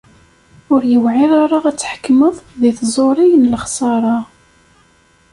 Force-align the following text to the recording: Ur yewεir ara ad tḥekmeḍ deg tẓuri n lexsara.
Ur 0.73 0.81
yewεir 0.91 1.31
ara 1.43 1.59
ad 1.69 1.77
tḥekmeḍ 1.79 2.35
deg 2.61 2.73
tẓuri 2.91 3.27
n 3.41 3.49
lexsara. 3.53 4.17